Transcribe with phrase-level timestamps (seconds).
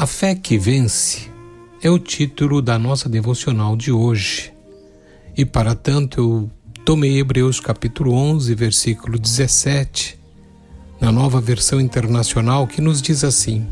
[0.00, 1.28] A fé que vence
[1.82, 4.52] é o título da nossa devocional de hoje.
[5.36, 6.50] E para tanto eu
[6.84, 10.16] tomei Hebreus capítulo 11, versículo 17,
[11.00, 13.66] na nova versão internacional, que nos diz assim: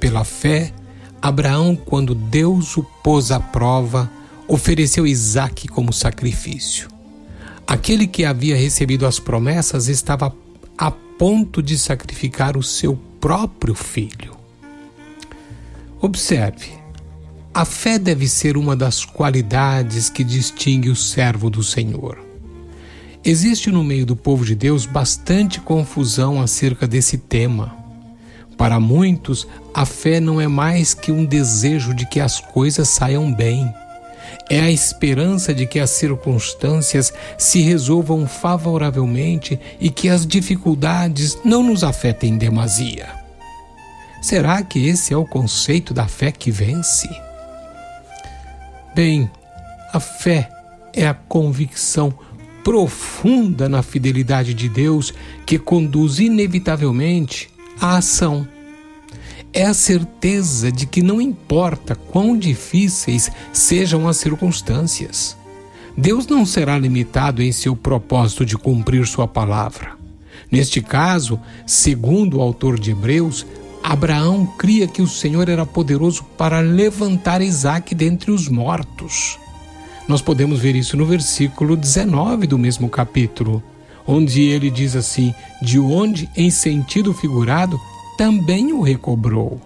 [0.00, 0.72] Pela fé,
[1.20, 4.10] Abraão, quando Deus o pôs à prova,
[4.48, 6.88] ofereceu Isaque como sacrifício.
[7.66, 10.34] Aquele que havia recebido as promessas estava
[10.78, 14.37] a ponto de sacrificar o seu próprio filho.
[16.00, 16.70] Observe,
[17.52, 22.24] a fé deve ser uma das qualidades que distingue o servo do Senhor.
[23.24, 27.76] Existe no meio do povo de Deus bastante confusão acerca desse tema.
[28.56, 29.44] Para muitos,
[29.74, 33.68] a fé não é mais que um desejo de que as coisas saiam bem.
[34.48, 41.64] É a esperança de que as circunstâncias se resolvam favoravelmente e que as dificuldades não
[41.64, 43.17] nos afetem demasia.
[44.20, 47.08] Será que esse é o conceito da fé que vence?
[48.94, 49.30] Bem,
[49.92, 50.50] a fé
[50.92, 52.12] é a convicção
[52.64, 55.14] profunda na fidelidade de Deus
[55.46, 57.48] que conduz inevitavelmente
[57.80, 58.46] à ação.
[59.52, 65.36] É a certeza de que não importa quão difíceis sejam as circunstâncias,
[65.96, 69.96] Deus não será limitado em seu propósito de cumprir sua palavra.
[70.50, 73.44] Neste caso, segundo o autor de Hebreus,
[73.88, 79.38] Abraão cria que o Senhor era poderoso para levantar Isaac dentre os mortos.
[80.06, 83.62] Nós podemos ver isso no versículo 19 do mesmo capítulo,
[84.06, 87.80] onde ele diz assim: De onde, em sentido figurado,
[88.18, 89.58] também o recobrou.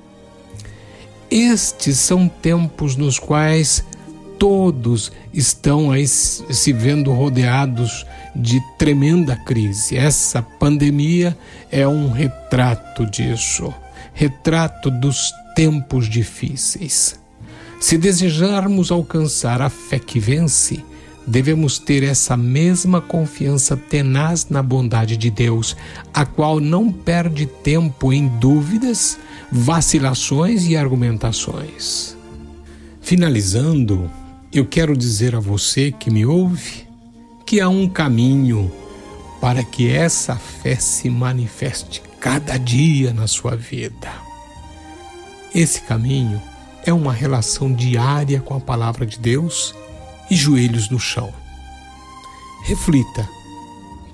[1.28, 3.84] Estes são tempos nos quais
[4.38, 9.96] todos estão aí se vendo rodeados de tremenda crise.
[9.96, 11.36] Essa pandemia
[11.72, 13.74] é um retrato disso
[14.14, 17.20] retrato dos tempos difíceis.
[17.80, 20.84] Se desejarmos alcançar a fé que vence,
[21.26, 25.76] devemos ter essa mesma confiança tenaz na bondade de Deus,
[26.12, 29.18] a qual não perde tempo em dúvidas,
[29.50, 32.16] vacilações e argumentações.
[33.00, 34.10] Finalizando,
[34.52, 36.86] eu quero dizer a você que me ouve
[37.44, 38.70] que há um caminho
[39.40, 44.08] para que essa fé se manifeste cada dia na sua vida.
[45.52, 46.40] Esse caminho
[46.86, 49.74] é uma relação diária com a palavra de Deus
[50.30, 51.34] e joelhos no chão.
[52.64, 53.28] Reflita.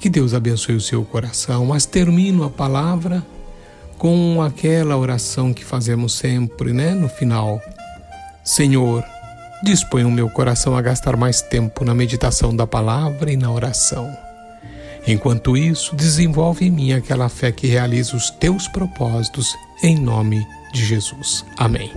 [0.01, 3.23] Que Deus abençoe o seu coração, mas termino a palavra
[3.99, 7.61] com aquela oração que fazemos sempre, né, no final.
[8.43, 9.05] Senhor,
[9.63, 14.28] dispõe o meu coração a gastar mais tempo na meditação da palavra e na oração
[15.07, 20.85] Enquanto isso, desenvolve em mim aquela fé que realiza os teus propósitos, em nome de
[20.85, 21.45] Jesus.
[21.57, 21.91] Amém.